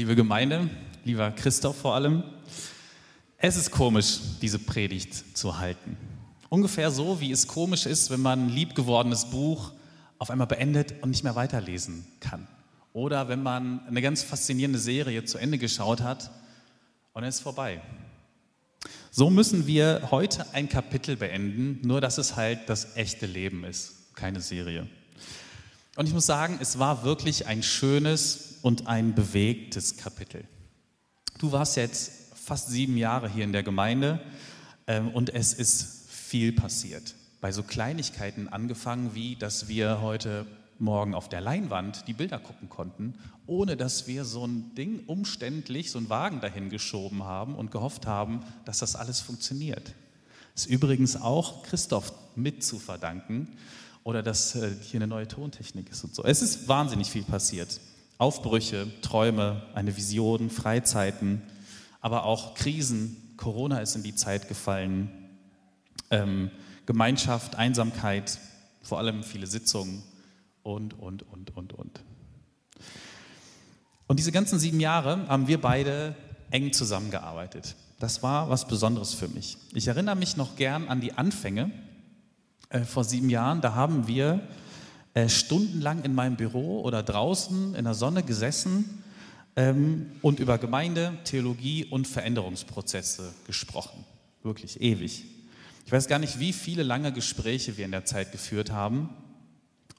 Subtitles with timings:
[0.00, 0.70] liebe Gemeinde,
[1.04, 2.22] lieber Christoph vor allem.
[3.36, 5.98] Es ist komisch, diese Predigt zu halten.
[6.48, 9.72] Ungefähr so, wie es komisch ist, wenn man ein liebgewordenes Buch
[10.18, 12.48] auf einmal beendet und nicht mehr weiterlesen kann.
[12.94, 16.30] Oder wenn man eine ganz faszinierende Serie zu Ende geschaut hat
[17.12, 17.82] und es ist vorbei.
[19.10, 24.14] So müssen wir heute ein Kapitel beenden, nur dass es halt das echte Leben ist,
[24.14, 24.88] keine Serie.
[25.96, 30.44] Und ich muss sagen, es war wirklich ein schönes und ein bewegtes Kapitel.
[31.38, 34.20] Du warst jetzt fast sieben Jahre hier in der Gemeinde
[34.86, 37.14] ähm, und es ist viel passiert.
[37.40, 40.46] Bei so Kleinigkeiten angefangen, wie dass wir heute
[40.78, 43.14] Morgen auf der Leinwand die Bilder gucken konnten,
[43.46, 48.06] ohne dass wir so ein Ding umständlich, so einen Wagen dahin geschoben haben und gehofft
[48.06, 49.94] haben, dass das alles funktioniert.
[50.54, 53.48] Ist übrigens auch Christoph mit zu verdanken
[54.04, 56.24] oder dass äh, hier eine neue Tontechnik ist und so.
[56.24, 57.80] Es ist wahnsinnig viel passiert.
[58.20, 61.40] Aufbrüche, Träume, eine Vision, Freizeiten,
[62.02, 63.16] aber auch Krisen.
[63.38, 65.10] Corona ist in die Zeit gefallen.
[66.10, 66.50] Ähm,
[66.84, 68.38] Gemeinschaft, Einsamkeit,
[68.82, 70.02] vor allem viele Sitzungen
[70.62, 72.00] und, und, und, und, und.
[74.06, 76.14] Und diese ganzen sieben Jahre haben wir beide
[76.50, 77.74] eng zusammengearbeitet.
[78.00, 79.56] Das war was Besonderes für mich.
[79.72, 81.70] Ich erinnere mich noch gern an die Anfänge
[82.68, 83.62] äh, vor sieben Jahren.
[83.62, 84.46] Da haben wir
[85.14, 89.02] äh, stundenlang in meinem Büro oder draußen in der Sonne gesessen
[89.56, 94.04] ähm, und über Gemeinde, Theologie und Veränderungsprozesse gesprochen.
[94.42, 95.24] Wirklich ewig.
[95.84, 99.10] Ich weiß gar nicht, wie viele lange Gespräche wir in der Zeit geführt haben.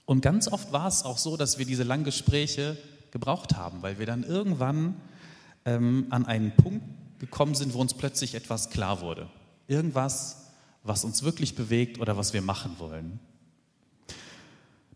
[0.05, 2.77] Und ganz oft war es auch so, dass wir diese langen Gespräche
[3.11, 4.95] gebraucht haben, weil wir dann irgendwann
[5.65, 6.85] ähm, an einen Punkt
[7.19, 9.29] gekommen sind, wo uns plötzlich etwas klar wurde.
[9.67, 10.47] Irgendwas,
[10.83, 13.19] was uns wirklich bewegt oder was wir machen wollen.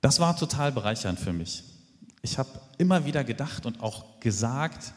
[0.06, 1.64] Das war total bereichernd für mich.
[2.22, 4.94] Ich habe immer wieder gedacht und auch gesagt,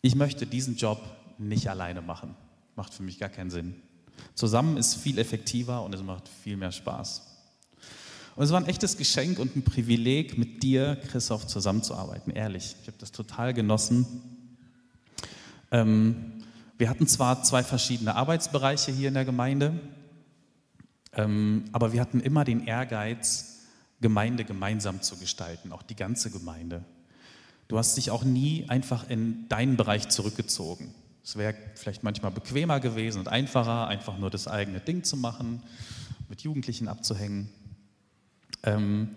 [0.00, 1.00] ich möchte diesen Job
[1.38, 2.34] nicht alleine machen.
[2.74, 3.76] Macht für mich gar keinen Sinn.
[4.34, 7.22] Zusammen ist viel effektiver und es macht viel mehr Spaß.
[8.34, 12.32] Und es war ein echtes Geschenk und ein Privileg, mit dir, Christoph, zusammenzuarbeiten.
[12.32, 14.06] Ehrlich, ich habe das total genossen.
[15.70, 16.42] Ähm,
[16.78, 19.78] wir hatten zwar zwei verschiedene Arbeitsbereiche hier in der Gemeinde,
[21.12, 23.51] ähm, aber wir hatten immer den Ehrgeiz,
[24.02, 26.84] Gemeinde gemeinsam zu gestalten, auch die ganze Gemeinde.
[27.68, 30.94] Du hast dich auch nie einfach in deinen Bereich zurückgezogen.
[31.24, 35.62] Es wäre vielleicht manchmal bequemer gewesen und einfacher, einfach nur das eigene Ding zu machen,
[36.28, 37.48] mit Jugendlichen abzuhängen.
[38.64, 39.16] Ähm,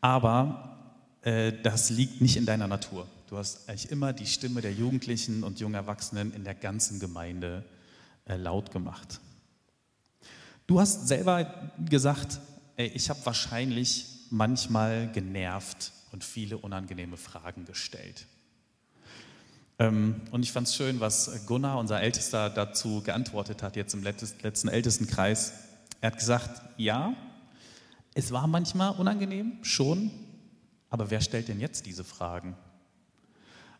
[0.00, 0.78] aber
[1.22, 3.06] äh, das liegt nicht in deiner Natur.
[3.28, 7.64] Du hast eigentlich immer die Stimme der Jugendlichen und jungen Erwachsenen in der ganzen Gemeinde
[8.24, 9.20] äh, laut gemacht.
[10.66, 12.40] Du hast selber gesagt,
[12.76, 18.26] ey, ich habe wahrscheinlich manchmal genervt und viele unangenehme Fragen gestellt.
[19.78, 24.02] Ähm, und ich fand es schön, was Gunnar, unser Ältester, dazu geantwortet hat, jetzt im
[24.02, 25.52] letzten Ältestenkreis.
[26.00, 27.14] Er hat gesagt, ja,
[28.14, 30.10] es war manchmal unangenehm, schon,
[30.88, 32.56] aber wer stellt denn jetzt diese Fragen?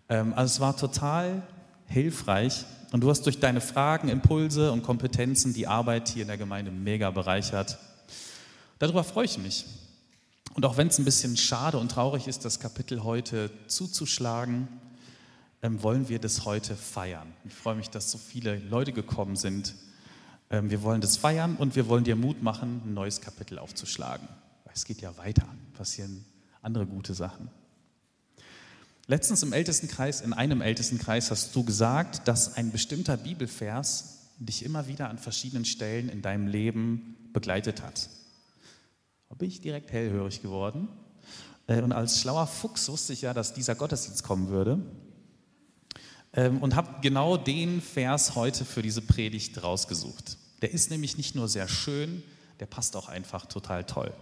[0.09, 1.43] Ähm, also es war total
[1.87, 6.37] hilfreich und du hast durch deine Fragen, Impulse und Kompetenzen die Arbeit hier in der
[6.37, 7.79] Gemeinde mega bereichert.
[8.79, 9.65] Darüber freue ich mich.
[10.55, 14.69] Und auch wenn es ein bisschen schade und traurig ist, das Kapitel heute zuzuschlagen,
[15.63, 17.33] ähm, wollen wir das heute feiern.
[17.45, 19.75] Ich freue mich, dass so viele Leute gekommen sind.
[20.51, 24.29] Ähm, wir wollen das feiern und wir wollen dir Mut machen, ein neues Kapitel aufzuschlagen.
[24.73, 26.25] Es geht ja weiter, passieren
[26.61, 27.49] andere gute Sachen.
[29.07, 34.87] Letztens im Ältestenkreis, in einem Ältestenkreis hast du gesagt, dass ein bestimmter Bibelvers dich immer
[34.87, 38.11] wieder an verschiedenen Stellen in deinem Leben begleitet hat.
[39.29, 40.89] Da bin ich direkt hellhörig geworden.
[41.67, 44.81] Äh, und als schlauer Fuchs wusste ich ja, dass dieser Gottesdienst kommen würde.
[46.33, 50.39] Ähm, und habe genau den Vers heute für diese Predigt rausgesucht.
[50.63, 52.23] Der ist nämlich nicht nur sehr schön,
[52.61, 54.13] der passt auch einfach total toll.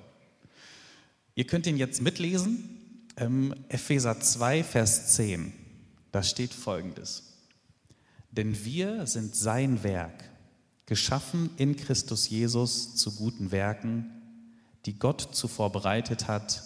[1.34, 3.08] Ihr könnt ihn jetzt mitlesen.
[3.16, 5.52] Ähm, Epheser 2, Vers 10.
[6.12, 7.34] Da steht folgendes.
[8.30, 10.24] Denn wir sind sein Werk,
[10.86, 14.13] geschaffen in Christus Jesus zu guten Werken,
[14.86, 16.62] die Gott zuvor bereitet hat,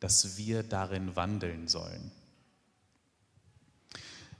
[0.00, 2.10] dass wir darin wandeln sollen.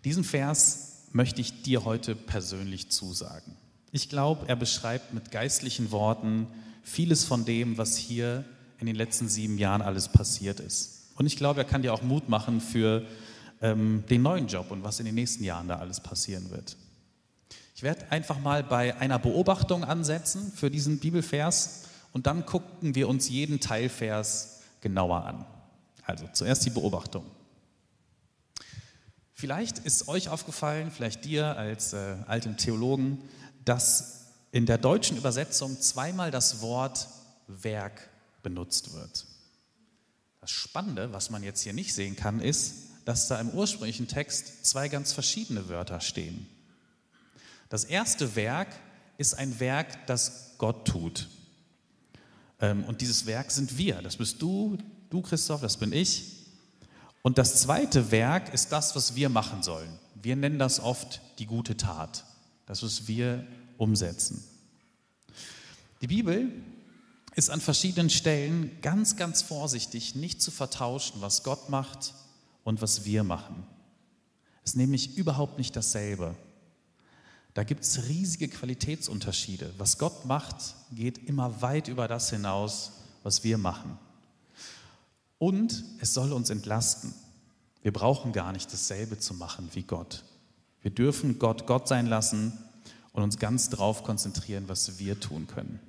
[0.04, 3.56] Diesen Vers möchte ich dir heute persönlich zusagen.
[3.92, 6.46] Ich glaube, er beschreibt mit geistlichen Worten
[6.82, 8.44] vieles von dem, was hier
[8.78, 11.10] in den letzten sieben Jahren alles passiert ist.
[11.16, 13.04] Und ich glaube, er kann dir auch Mut machen für
[13.60, 16.76] ähm, den neuen Job und was in den nächsten Jahren da alles passieren wird.
[17.74, 23.08] Ich werde einfach mal bei einer Beobachtung ansetzen für diesen Bibelvers und dann gucken wir
[23.08, 25.46] uns jeden Teilvers genauer an.
[26.04, 27.24] Also zuerst die Beobachtung.
[29.34, 33.22] Vielleicht ist euch aufgefallen, vielleicht dir als äh, altem Theologen,
[33.64, 37.08] dass in der deutschen Übersetzung zweimal das Wort
[37.46, 38.10] Werk
[38.42, 39.26] benutzt wird.
[40.40, 42.74] Das Spannende, was man jetzt hier nicht sehen kann, ist,
[43.04, 46.46] dass da im ursprünglichen Text zwei ganz verschiedene Wörter stehen.
[47.68, 48.68] Das erste Werk
[49.16, 51.28] ist ein Werk, das Gott tut.
[52.60, 54.02] Ähm, und dieses Werk sind wir.
[54.02, 54.76] Das bist du,
[55.10, 56.36] du Christoph, das bin ich.
[57.22, 59.90] Und das zweite Werk ist das, was wir machen sollen.
[60.22, 62.24] Wir nennen das oft die gute Tat.
[62.66, 63.46] Das, was wir
[63.78, 64.44] umsetzen.
[66.00, 66.50] Die Bibel
[67.34, 72.14] ist an verschiedenen Stellen ganz, ganz vorsichtig, nicht zu vertauschen, was Gott macht
[72.64, 73.64] und was wir machen.
[74.64, 76.34] Es ist nämlich überhaupt nicht dasselbe.
[77.54, 79.74] Da gibt es riesige Qualitätsunterschiede.
[79.78, 82.92] Was Gott macht, geht immer weit über das hinaus,
[83.22, 83.98] was wir machen.
[85.38, 87.12] Und es soll uns entlasten.
[87.82, 90.22] Wir brauchen gar nicht dasselbe zu machen wie Gott.
[90.82, 92.52] Wir dürfen Gott Gott sein lassen
[93.12, 95.80] und uns ganz darauf konzentrieren, was wir tun können.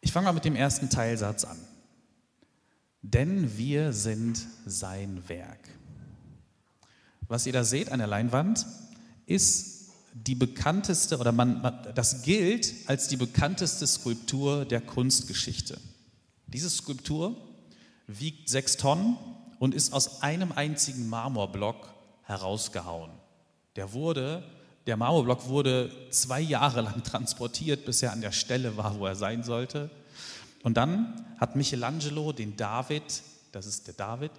[0.00, 1.58] Ich fange mal mit dem ersten Teilsatz an.
[3.02, 5.68] Denn wir sind sein Werk.
[7.28, 8.66] Was ihr da seht an der Leinwand,
[9.26, 11.62] ist die bekannteste, oder man,
[11.94, 15.78] das gilt als die bekannteste Skulptur der Kunstgeschichte.
[16.46, 17.36] Diese Skulptur
[18.06, 19.16] wiegt sechs Tonnen
[19.58, 23.10] und ist aus einem einzigen Marmorblock herausgehauen.
[23.76, 24.42] Der wurde,
[24.86, 29.14] der Marmorblock wurde zwei Jahre lang transportiert, bis er an der Stelle war, wo er
[29.14, 29.90] sein sollte.
[30.62, 33.22] Und dann hat Michelangelo den David,
[33.52, 34.32] das ist der David,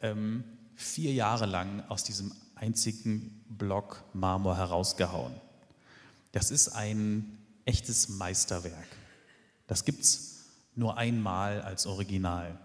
[0.00, 0.44] ähm,
[0.74, 5.34] vier Jahre lang aus diesem einzigen Block Marmor herausgehauen.
[6.32, 8.86] Das ist ein echtes Meisterwerk.
[9.66, 12.58] Das gibt es nur einmal als Original.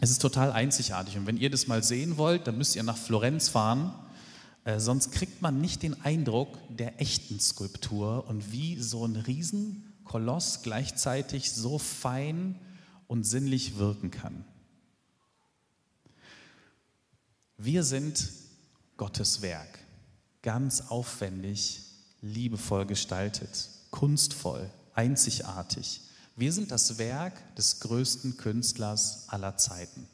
[0.00, 2.96] Es ist total einzigartig und wenn ihr das mal sehen wollt, dann müsst ihr nach
[2.96, 3.94] Florenz fahren.
[4.64, 10.62] Äh, sonst kriegt man nicht den Eindruck der echten Skulptur und wie so ein Riesenkoloss
[10.62, 12.58] gleichzeitig so fein
[13.06, 14.44] und sinnlich wirken kann.
[17.64, 18.28] Wir sind
[18.96, 19.78] Gottes Werk,
[20.42, 21.82] ganz aufwendig,
[22.20, 26.00] liebevoll gestaltet, kunstvoll, einzigartig.
[26.34, 30.08] Wir sind das Werk des größten Künstlers aller Zeiten.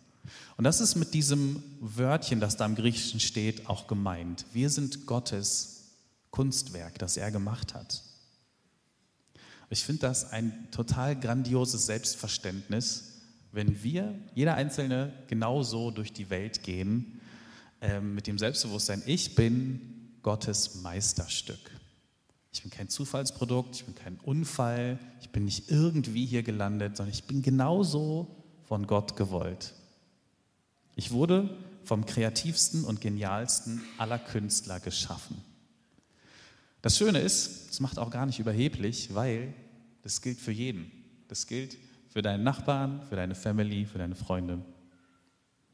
[0.59, 4.45] Und das ist mit diesem Wörtchen, das da im Griechischen steht, auch gemeint.
[4.53, 5.85] Wir sind Gottes
[6.31, 8.03] Kunstwerk, das er gemacht hat.
[9.71, 13.05] Ich finde das ein total grandioses Selbstverständnis,
[13.53, 17.18] wenn wir, jeder Einzelne, genauso durch die Welt gehen
[17.81, 21.71] ähm, mit dem Selbstbewusstsein, ich bin Gottes Meisterstück.
[22.53, 27.13] Ich bin kein Zufallsprodukt, ich bin kein Unfall, ich bin nicht irgendwie hier gelandet, sondern
[27.13, 28.27] ich bin genauso
[28.65, 29.75] von Gott gewollt.
[30.97, 35.41] Ich wurde vom kreativsten und genialsten aller Künstler geschaffen.
[36.83, 39.55] Das Schöne ist, es macht auch gar nicht überheblich, weil
[40.03, 40.91] das gilt für jeden.
[41.29, 41.77] Das gilt
[42.09, 44.63] für deinen Nachbarn, für deine Family, für deine Freunde.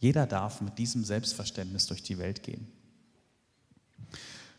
[0.04, 2.70] Jeder darf mit diesem Selbstverständnis durch die Welt gehen.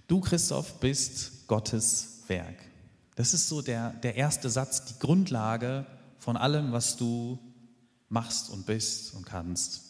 [0.08, 2.56] Du, Christoph, bist Gottes Werk.
[3.14, 5.86] Das ist so der, der erste Satz, die Grundlage
[6.18, 7.38] von allem, was du
[8.10, 9.84] machst und bist und kannst.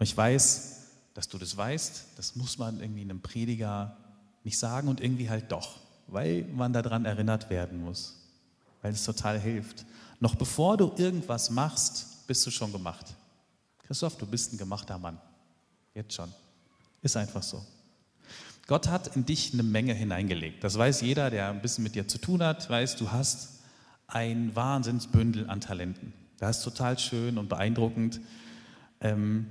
[0.00, 0.78] Und ich weiß,
[1.14, 3.96] dass du das weißt, das muss man irgendwie einem Prediger
[4.42, 8.16] nicht sagen und irgendwie halt doch, weil man daran erinnert werden muss,
[8.82, 9.86] weil es total hilft.
[10.18, 13.14] Noch bevor du irgendwas machst, bist du schon gemacht.
[13.90, 15.18] Christoph, du bist ein gemachter Mann.
[15.96, 16.32] Jetzt schon.
[17.02, 17.60] Ist einfach so.
[18.68, 20.62] Gott hat in dich eine Menge hineingelegt.
[20.62, 23.48] Das weiß jeder, der ein bisschen mit dir zu tun hat, weiß, du hast
[24.06, 26.12] ein Wahnsinnsbündel an Talenten.
[26.38, 28.20] Das ist total schön und beeindruckend.
[29.00, 29.48] Ähm,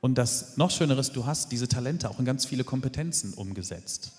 [0.00, 4.12] und das noch Schönere ist, du hast diese Talente auch in ganz viele Kompetenzen umgesetzt.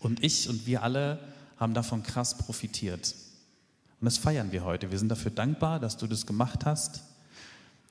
[0.00, 1.18] Und ich und wir alle
[1.56, 3.14] haben davon krass profitiert.
[4.02, 4.90] Und das feiern wir heute.
[4.90, 7.07] Wir sind dafür dankbar, dass du das gemacht hast.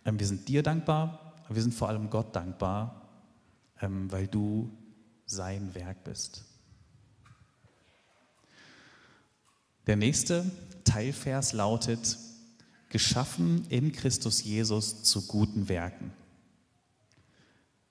[0.07, 3.07] Ähm, wir sind dir dankbar, aber wir sind vor allem Gott dankbar,
[3.81, 4.71] ähm, weil du
[5.25, 6.45] sein Werk bist.
[9.85, 10.49] Der nächste
[10.85, 12.17] Teilvers lautet,
[12.89, 16.13] geschaffen in Christus Jesus zu guten Werken.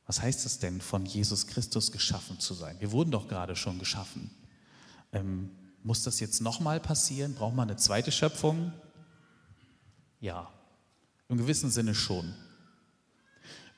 [0.06, 2.76] Was heißt es denn, von Jesus Christus geschaffen zu sein?
[2.80, 4.30] Wir wurden doch gerade schon geschaffen.
[5.12, 5.50] Ähm,
[5.82, 7.34] muss das jetzt nochmal passieren?
[7.34, 8.72] Braucht man eine zweite Schöpfung?
[10.20, 10.50] Ja,
[11.28, 12.34] im gewissen Sinne schon.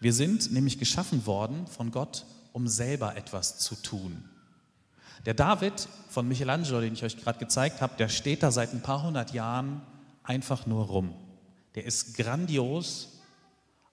[0.00, 4.24] Wir sind nämlich geschaffen worden von Gott, um selber etwas zu tun.
[5.26, 8.82] Der David von Michelangelo, den ich euch gerade gezeigt habe, der steht da seit ein
[8.82, 9.82] paar hundert Jahren
[10.22, 11.14] einfach nur rum.
[11.74, 13.20] Der ist grandios,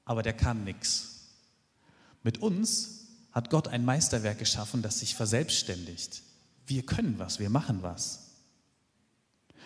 [0.05, 1.31] aber der kann nichts.
[2.23, 6.21] Mit uns hat Gott ein Meisterwerk geschaffen, das sich verselbstständigt.
[6.67, 8.31] Wir können was, wir machen was.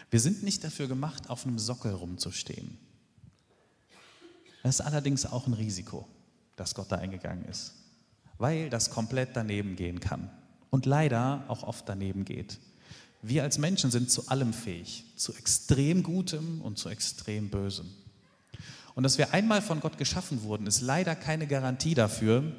[0.10, 2.78] Wir sind nicht dafür gemacht, auf einem Sockel rumzustehen.
[4.64, 6.08] Das ist allerdings auch ein Risiko,
[6.56, 7.74] dass Gott da eingegangen ist,
[8.38, 10.30] weil das komplett daneben gehen kann
[10.70, 12.60] und leider auch oft daneben geht.
[13.22, 17.90] Wir als Menschen sind zu allem fähig, zu extrem Gutem und zu extrem Bösem.
[18.96, 22.56] Und dass wir einmal von Gott geschaffen wurden, ist leider keine Garantie dafür,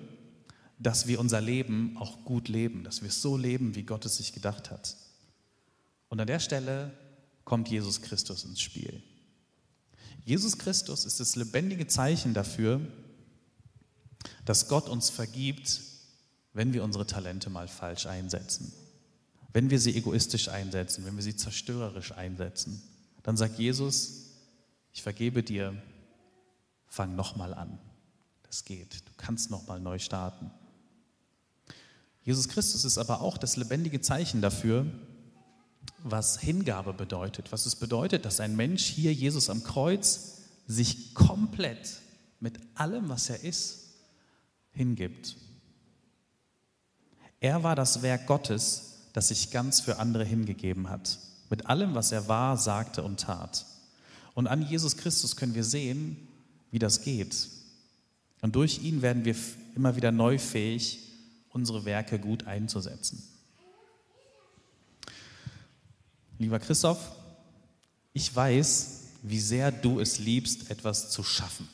[0.78, 4.16] dass wir unser Leben auch gut leben, dass wir es so leben, wie Gott es
[4.16, 4.96] sich gedacht hat.
[6.08, 6.92] Und an der Stelle
[7.44, 9.02] kommt Jesus Christus ins Spiel.
[10.24, 12.80] Jesus Christus ist das lebendige Zeichen dafür,
[14.44, 15.80] dass Gott uns vergibt,
[16.52, 18.72] wenn wir unsere Talente mal falsch einsetzen.
[19.52, 22.82] Wenn wir sie egoistisch einsetzen, wenn wir sie zerstörerisch einsetzen,
[23.22, 24.26] dann sagt Jesus,
[24.92, 25.80] ich vergebe dir,
[26.86, 27.78] fang nochmal an.
[28.42, 29.08] Das geht.
[29.08, 30.50] Du kannst nochmal neu starten.
[32.22, 34.86] Jesus Christus ist aber auch das lebendige Zeichen dafür,
[36.02, 42.00] was Hingabe bedeutet, was es bedeutet, dass ein Mensch hier, Jesus am Kreuz, sich komplett
[42.40, 43.88] mit allem, was er ist,
[44.72, 45.36] hingibt.
[47.40, 52.12] Er war das Werk Gottes, das sich ganz für andere hingegeben hat, mit allem, was
[52.12, 53.66] er war, sagte und tat.
[54.34, 56.28] Und an Jesus Christus können wir sehen,
[56.70, 57.48] wie das geht.
[58.42, 59.34] Und durch ihn werden wir
[59.74, 61.00] immer wieder neu fähig,
[61.50, 63.22] unsere Werke gut einzusetzen.
[66.40, 66.98] Lieber Christoph,
[68.14, 71.68] ich weiß, wie sehr du es liebst, etwas zu schaffen.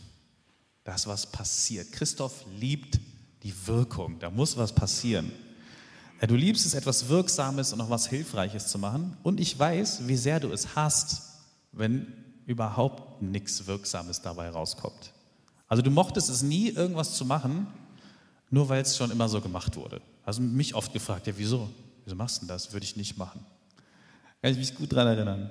[0.83, 1.93] Dass was passiert.
[1.93, 2.99] Christoph liebt
[3.45, 4.19] die Wirkung.
[4.19, 5.31] Da muss was passieren.
[6.21, 9.17] Du liebst es, etwas Wirksames und auch was Hilfreiches zu machen.
[9.23, 11.23] Und ich weiß, wie sehr du es hast,
[11.71, 12.13] wenn
[12.45, 15.13] überhaupt nichts Wirksames dabei rauskommt.
[15.69, 17.69] Also du mochtest es nie, irgendwas zu machen,
[18.51, 20.01] nur weil es schon immer so gemacht wurde.
[20.25, 21.71] Also mich oft gefragt, ja wieso?
[22.05, 22.73] Wieso machst du das?
[22.73, 23.47] Würde ich nicht machen.
[24.47, 25.51] Kann ich mich gut daran erinnern.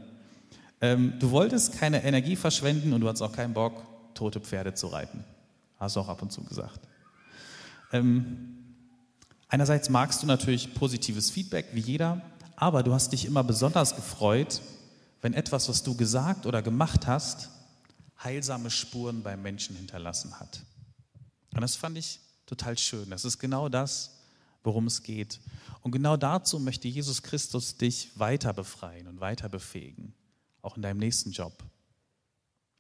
[0.80, 3.84] Ähm, du wolltest keine Energie verschwenden und du hattest auch keinen Bock,
[4.14, 5.26] tote Pferde zu reiten.
[5.78, 6.80] Hast du auch ab und zu gesagt.
[7.92, 8.56] Ähm,
[9.50, 12.22] einerseits magst du natürlich positives Feedback, wie jeder,
[12.56, 14.62] aber du hast dich immer besonders gefreut,
[15.22, 17.50] wenn etwas, was du gesagt oder gemacht hast,
[18.24, 20.62] heilsame Spuren beim Menschen hinterlassen hat.
[21.54, 23.10] Und das fand ich total schön.
[23.10, 24.15] Das ist genau das,
[24.66, 25.40] worum es geht.
[25.82, 30.14] Und genau dazu möchte Jesus Christus dich weiter befreien und weiter befähigen,
[30.62, 31.64] auch in deinem nächsten Job.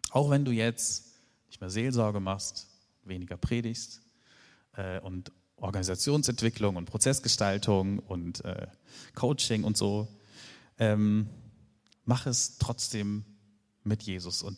[0.09, 1.05] Auch wenn du jetzt
[1.47, 2.67] nicht mehr Seelsorge machst,
[3.03, 4.01] weniger predigst
[4.73, 8.67] äh, und Organisationsentwicklung und Prozessgestaltung und äh,
[9.13, 10.07] Coaching und so,
[10.79, 11.29] ähm,
[12.03, 13.23] mach es trotzdem
[13.83, 14.57] mit Jesus und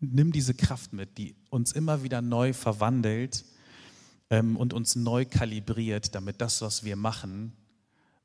[0.00, 3.44] nimm diese Kraft mit, die uns immer wieder neu verwandelt
[4.30, 7.52] ähm, und uns neu kalibriert, damit das, was wir machen,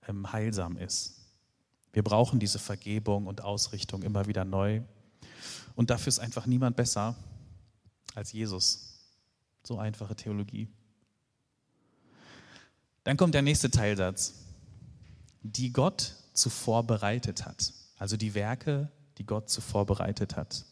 [0.08, 1.18] ähm, heilsam ist.
[1.94, 4.82] Wir brauchen diese Vergebung und Ausrichtung immer wieder neu.
[5.76, 7.16] Und dafür ist einfach niemand besser
[8.16, 9.00] als Jesus.
[9.64, 10.68] So einfache Theologie.
[13.04, 14.34] Dann kommt der nächste Teilsatz,
[15.42, 17.74] die Gott zuvor bereitet hat.
[17.98, 20.66] Also die Werke, die Gott zuvor bereitet hat.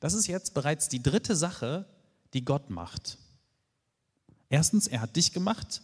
[0.00, 1.86] Das ist jetzt bereits die dritte Sache,
[2.34, 3.18] die Gott macht.
[4.52, 5.80] Erstens, er hat dich gemacht.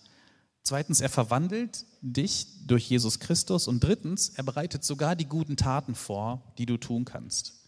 [0.62, 3.66] Zweitens, er verwandelt dich durch Jesus Christus.
[3.66, 7.64] Und drittens, er bereitet sogar die guten Taten vor, die du tun kannst.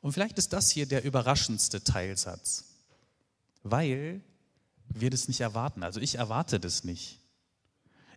[0.00, 2.64] Und vielleicht ist das hier der überraschendste Teilsatz,
[3.62, 4.22] weil
[4.88, 5.82] wir das nicht erwarten.
[5.82, 7.18] Also ich erwarte das nicht.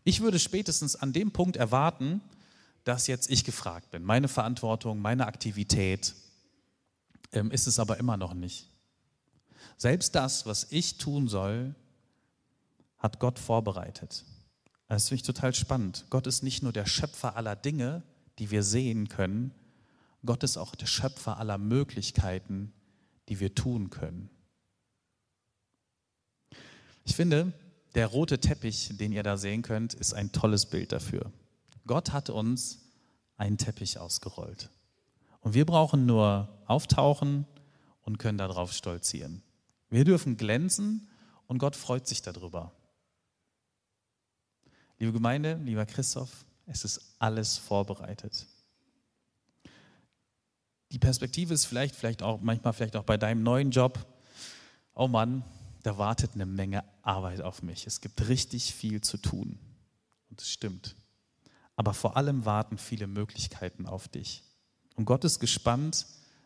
[0.05, 2.21] Ich würde spätestens an dem Punkt erwarten,
[2.85, 4.03] dass jetzt ich gefragt bin.
[4.03, 6.15] Meine Verantwortung, meine Aktivität
[7.33, 8.69] ähm, ist es aber immer noch nicht.
[9.75, 11.75] Selbst das, was ich tun soll,
[13.01, 14.24] hat Gott vorbereitet.
[14.88, 16.05] Das finde ich total spannend.
[16.10, 18.03] Gott ist nicht nur der Schöpfer aller Dinge,
[18.39, 19.53] die wir sehen können,
[20.25, 22.74] Gott ist auch der Schöpfer aller Möglichkeiten,
[23.29, 24.29] die wir tun können.
[27.03, 27.53] Ich finde,
[27.96, 31.31] der rote Teppich, den ihr da sehen könnt, ist ein tolles Bild dafür.
[31.88, 32.79] Gott hat uns
[33.38, 34.70] einen Teppich ausgerollt.
[35.39, 37.48] Und wir brauchen nur auftauchen
[38.03, 39.41] und können darauf stolzieren.
[39.89, 41.10] Wir dürfen glänzen
[41.48, 42.72] und Gott freut sich darüber.
[45.01, 48.46] Liebe Gemeinde, lieber Christoph, es ist alles vorbereitet.
[50.91, 53.98] Die Perspektive ist vielleicht, vielleicht auch manchmal vielleicht auch bei deinem neuen Job.
[54.93, 55.43] Oh Mann,
[55.81, 57.88] da wartet eine Menge Arbeit auf mich.
[57.88, 59.58] Es gibt richtig viel zu tun.
[60.29, 60.96] Und es stimmt.
[61.75, 64.43] Aber vor allem warten viele Möglichkeiten auf dich.
[64.98, 66.05] Und Gott ist gespannt,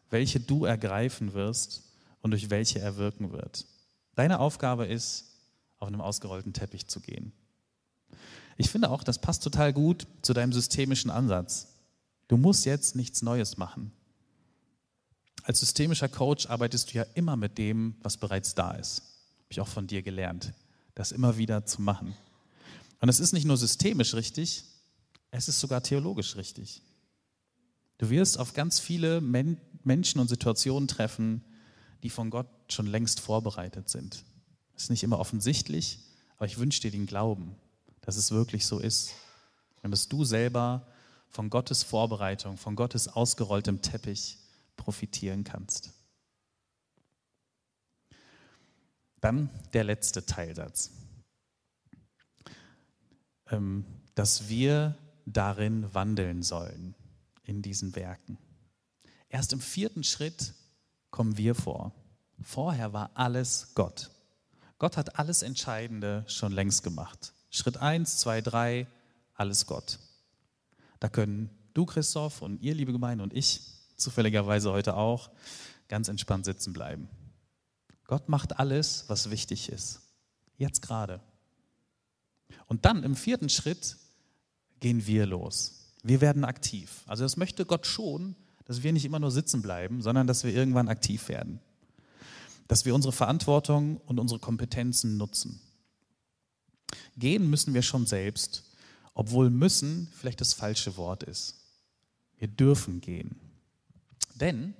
[0.09, 1.83] welche du ergreifen wirst
[2.21, 3.65] und durch welche er wirken wird.
[4.15, 5.25] Deine Aufgabe ist,
[5.77, 7.33] auf einem ausgerollten Teppich zu gehen.
[8.57, 11.67] Ich finde auch, das passt total gut zu deinem systemischen Ansatz.
[12.27, 13.91] Du musst jetzt nichts Neues machen.
[15.43, 19.01] Als systemischer Coach arbeitest du ja immer mit dem, was bereits da ist.
[19.37, 20.53] Habe ich auch von dir gelernt,
[20.95, 22.15] das immer wieder zu machen.
[22.99, 24.63] Und es ist nicht nur systemisch richtig,
[25.29, 26.81] es ist sogar theologisch richtig.
[27.97, 31.43] Du wirst auf ganz viele Men Menschen und Situationen treffen,
[32.01, 34.23] die von Gott schon längst vorbereitet sind.
[34.73, 35.99] Das ist nicht immer offensichtlich,
[36.37, 37.55] aber ich wünsche dir den Glauben,
[38.05, 39.11] dass es wirklich so ist.
[39.81, 40.87] Und dass du selber
[41.27, 44.37] von Gottes Vorbereitung, von Gottes ausgerolltem Teppich
[44.77, 45.91] profitieren kannst.
[49.21, 50.91] Dann der letzte Teilsatz.
[53.49, 53.85] Ähm,
[54.15, 56.95] dass wir darin wandeln sollen,
[57.43, 58.37] in diesen Werken.
[59.29, 60.53] Erst im vierten Schritt
[61.11, 61.93] kommen wir vor.
[62.41, 64.11] Vorher war alles Gott.
[64.77, 67.34] Gott hat alles Entscheidende schon längst gemacht.
[67.55, 68.87] Schritt 1, 2, 3,
[69.33, 69.99] alles Gott.
[70.99, 73.61] Da können du, Christoph, und ihr, liebe Gemeinde, und ich,
[73.95, 75.29] zufälligerweise heute auch,
[75.87, 77.07] ganz entspannt sitzen bleiben.
[78.07, 80.01] Gott macht alles, was wichtig ist.
[80.57, 81.21] Jetzt gerade.
[82.67, 83.97] Und dann im vierten Schritt
[84.79, 85.93] gehen wir los.
[86.03, 87.03] Wir werden aktiv.
[87.07, 88.35] Also das möchte Gott schon,
[88.65, 91.59] dass wir nicht immer nur sitzen bleiben, sondern dass wir irgendwann aktiv werden.
[92.67, 95.61] Dass wir unsere Verantwortung und unsere Kompetenzen nutzen.
[97.17, 98.63] Gehen müssen wir schon selbst,
[99.13, 101.55] obwohl müssen vielleicht das falsche Wort ist.
[102.37, 103.35] Wir dürfen gehen.
[104.35, 104.73] Denn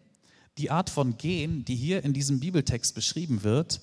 [0.58, 3.82] die Art von Gehen, die hier in diesem Bibeltext beschrieben wird,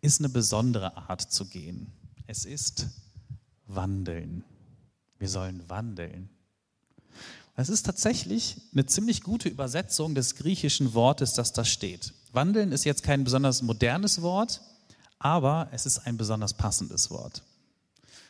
[0.00, 1.92] ist eine besondere Art zu gehen.
[2.26, 2.86] Es ist
[3.66, 4.44] wandeln.
[5.18, 6.28] Wir sollen wandeln.
[7.56, 12.14] Es ist tatsächlich eine ziemlich gute Übersetzung des griechischen Wortes, das da steht.
[12.32, 14.60] Wandeln ist jetzt kein besonders modernes Wort,
[15.18, 17.42] aber es ist ein besonders passendes Wort.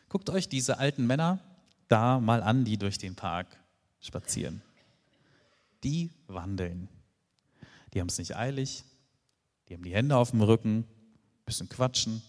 [0.09, 1.40] Guckt euch diese alten Männer
[1.88, 3.47] da mal an, die durch den Park
[4.01, 4.62] spazieren.
[5.85, 6.88] Die wandeln.
[7.92, 8.85] Die haben es nicht eilig,
[9.68, 10.85] die haben die Hände auf dem Rücken,
[11.44, 12.23] bisschen quatschen,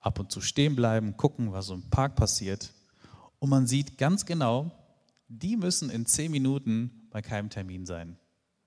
[0.00, 2.72] ab und zu stehen bleiben, gucken, was so im Park passiert.
[3.38, 4.70] Und man sieht ganz genau,
[5.28, 8.18] die müssen in zehn Minuten bei keinem Termin sein.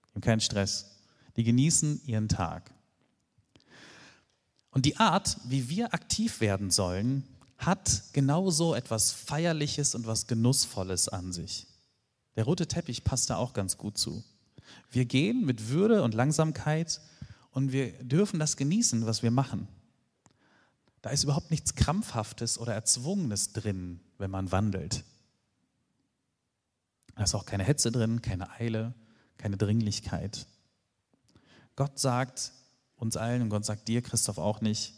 [0.08, 1.00] Die haben keinen Stress.
[1.36, 2.73] Die genießen ihren Tag.
[4.71, 7.23] Und die Art, wie wir aktiv werden sollen,
[7.58, 11.67] hat genauso etwas Feierliches und was Genussvolles an sich.
[12.36, 14.24] Der rote Teppich passt da auch ganz gut zu.
[14.91, 17.02] Wir gehen mit Würde und Langsamkeit
[17.52, 19.67] und wir dürfen das genießen, was wir machen.
[21.02, 25.04] Da ist überhaupt nichts Krampfhaftes oder Erzwungenes drin, wenn man wandelt.
[27.15, 28.93] Da ist auch keine Hetze drin, keine Eile,
[29.38, 30.46] keine Dringlichkeit.
[31.76, 32.52] Gott sagt
[32.96, 34.93] uns allen und Gott sagt dir, Christoph, auch nicht,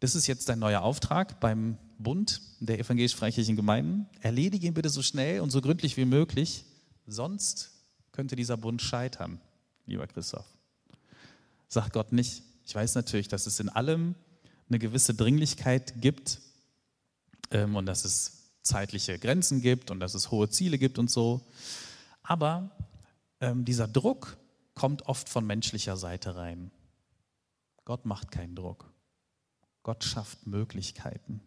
[0.00, 4.06] das ist jetzt dein neuer Auftrag beim Bund der evangelisch-freikirchlichen Gemeinden.
[4.20, 6.64] Erledige ihn bitte so schnell und so gründlich wie möglich,
[7.06, 7.70] sonst
[8.12, 9.40] könnte dieser Bund scheitern,
[9.86, 10.46] lieber Christoph.
[11.68, 12.42] Sagt Gott nicht.
[12.64, 14.14] Ich weiß natürlich, dass es in allem
[14.68, 16.40] eine gewisse Dringlichkeit gibt
[17.50, 21.46] ähm, und dass es zeitliche Grenzen gibt und dass es hohe Ziele gibt und so.
[22.22, 22.70] Aber
[23.40, 24.36] ähm, dieser Druck
[24.74, 26.70] kommt oft von menschlicher Seite rein.
[27.84, 28.92] Gott macht keinen Druck.
[29.86, 31.40] Gott schafft Möglichkeiten.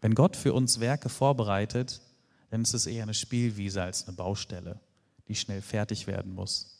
[0.00, 2.00] Wenn Gott für uns Werke vorbereitet,
[2.50, 4.78] dann ist es eher eine Spielwiese als eine Baustelle,
[5.26, 6.78] die schnell fertig werden muss.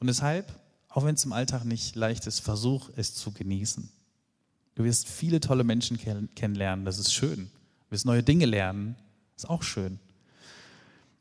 [0.00, 3.90] Und deshalb, auch wenn es im Alltag nicht leicht ist, versuch es zu genießen.
[4.74, 5.98] Du wirst viele tolle Menschen
[6.34, 7.50] kennenlernen, das ist schön.
[7.50, 8.96] Du wirst neue Dinge lernen,
[9.36, 10.00] ist auch schön.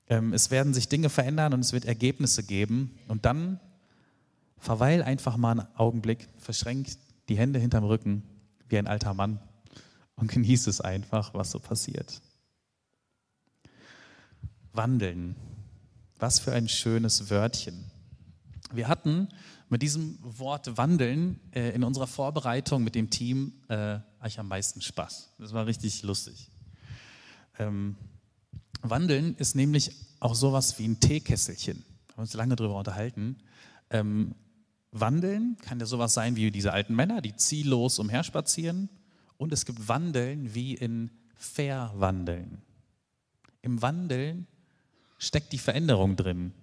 [0.07, 2.97] Ähm, es werden sich Dinge verändern und es wird Ergebnisse geben.
[3.09, 3.59] Und dann
[4.57, 6.87] verweil einfach mal einen Augenblick, verschränk
[7.27, 8.23] die Hände hinterm Rücken
[8.73, 9.39] wie ein alter Mann
[10.15, 12.21] und genieße es einfach, was so passiert.
[14.73, 15.35] Wandeln.
[16.17, 17.91] Was für ein schönes Wörtchen.
[18.71, 19.29] Wir hatten
[19.69, 24.81] mit diesem Wort wandeln äh, in unserer Vorbereitung mit dem Team äh, eigentlich am meisten
[24.81, 25.35] Spaß.
[25.37, 26.49] Das war richtig lustig.
[27.59, 27.95] Ähm,
[28.81, 31.85] wandeln ist nämlich auch sowas wie ein Teekesselchen.
[32.07, 33.37] Wir haben uns lange darüber unterhalten.
[33.91, 34.33] Ähm,
[34.93, 38.89] Wandeln kann ja sowas sein wie diese alten Männer, die ziellos umherspazieren.
[39.37, 42.61] Und es gibt Wandeln wie in Verwandeln.
[43.61, 44.47] Im Wandeln
[45.17, 46.53] steckt die Veränderung drin.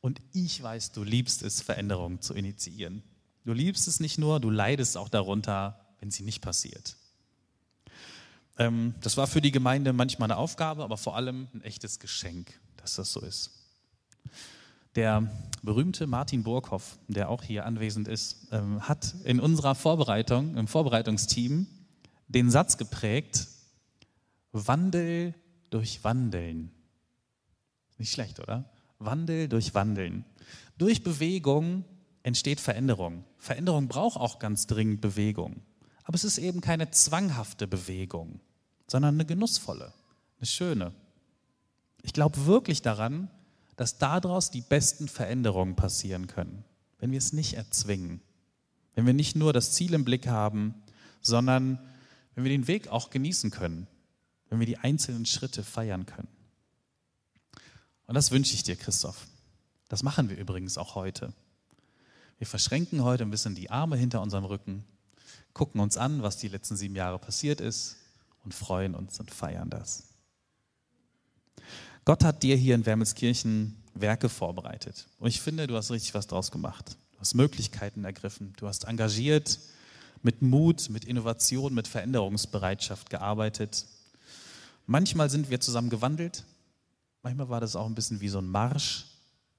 [0.00, 3.02] Und ich weiß, du liebst es, Veränderungen zu initiieren.
[3.44, 6.96] Du liebst es nicht nur, du leidest auch darunter, wenn sie nicht passiert.
[8.58, 12.60] Ähm, das war für die Gemeinde manchmal eine Aufgabe, aber vor allem ein echtes Geschenk,
[12.76, 13.50] dass das so ist.
[14.94, 15.30] Der
[15.62, 21.66] berühmte Martin Burkhoff, der auch hier anwesend ist, ähm, hat in unserer Vorbereitung, im Vorbereitungsteam,
[22.28, 23.48] den Satz geprägt,
[24.52, 25.34] Wandel
[25.70, 26.70] durch Wandeln.
[27.98, 28.70] Nicht schlecht, oder?
[28.98, 30.24] Wandel durch Wandeln.
[30.76, 31.84] Durch Bewegung
[32.22, 33.24] entsteht Veränderung.
[33.38, 35.62] Veränderung braucht auch ganz dringend Bewegung.
[36.04, 38.40] Aber es ist eben keine zwanghafte Bewegung,
[38.86, 39.92] sondern eine genussvolle,
[40.38, 40.92] eine schöne.
[42.02, 43.30] Ich glaube wirklich daran,
[43.76, 46.64] dass daraus die besten Veränderungen passieren können,
[46.98, 48.20] wenn wir es nicht erzwingen,
[48.94, 50.74] wenn wir nicht nur das Ziel im Blick haben,
[51.20, 51.78] sondern
[52.34, 53.86] wenn wir den Weg auch genießen können,
[54.48, 56.28] wenn wir die einzelnen Schritte feiern können.
[58.06, 59.26] Und das wünsche ich dir, Christoph.
[59.88, 61.32] Das machen wir übrigens auch heute.
[62.38, 64.84] Wir verschränken heute ein bisschen die Arme hinter unserem Rücken,
[65.54, 67.96] gucken uns an, was die letzten sieben Jahre passiert ist
[68.44, 70.11] und freuen uns und feiern das.
[72.04, 75.06] Gott hat dir hier in Wermelskirchen Werke vorbereitet.
[75.18, 76.96] Und ich finde, du hast richtig was draus gemacht.
[77.12, 78.52] Du hast Möglichkeiten ergriffen.
[78.56, 79.60] Du hast engagiert,
[80.22, 83.86] mit Mut, mit Innovation, mit Veränderungsbereitschaft gearbeitet.
[84.86, 86.44] Manchmal sind wir zusammen gewandelt.
[87.22, 89.06] Manchmal war das auch ein bisschen wie so ein Marsch.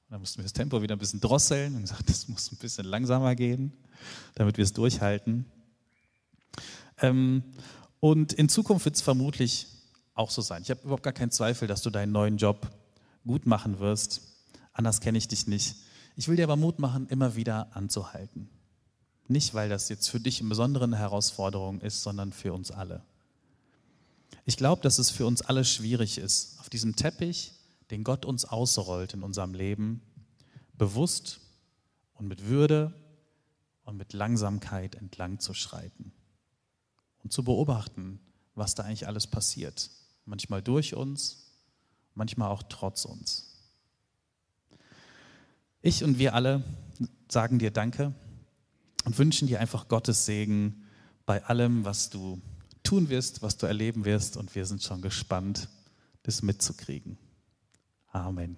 [0.09, 2.85] Da mussten wir das Tempo wieder ein bisschen drosseln und gesagt, das muss ein bisschen
[2.85, 3.71] langsamer gehen,
[4.35, 5.45] damit wir es durchhalten.
[6.99, 7.43] Ähm,
[7.99, 9.67] und in Zukunft wird es vermutlich
[10.15, 10.61] auch so sein.
[10.61, 12.69] Ich habe überhaupt gar keinen Zweifel, dass du deinen neuen Job
[13.25, 14.21] gut machen wirst.
[14.73, 15.75] Anders kenne ich dich nicht.
[16.15, 18.49] Ich will dir aber Mut machen, immer wieder anzuhalten.
[19.27, 23.03] Nicht, weil das jetzt für dich eine Herausforderung ist, sondern für uns alle.
[24.45, 27.53] Ich glaube, dass es für uns alle schwierig ist, auf diesem Teppich,
[27.89, 30.01] den Gott uns ausrollt in unserem Leben,
[30.77, 31.39] bewusst
[32.15, 32.93] und mit Würde
[33.85, 36.11] und mit Langsamkeit entlang zu schreiten
[37.23, 38.19] und zu beobachten,
[38.55, 39.89] was da eigentlich alles passiert
[40.25, 41.51] manchmal durch uns,
[42.15, 43.53] manchmal auch trotz uns.
[45.81, 46.63] Ich und wir alle
[47.29, 48.13] sagen dir Danke
[49.05, 50.83] und wünschen dir einfach Gottes Segen
[51.25, 52.41] bei allem, was du
[52.83, 55.69] tun wirst, was du erleben wirst und wir sind schon gespannt,
[56.23, 57.17] das mitzukriegen.
[58.11, 58.57] Amen.